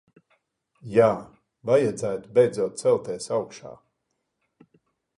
[0.93, 1.09] Jā,
[1.71, 3.79] vajadzētu beidzot celties augšā.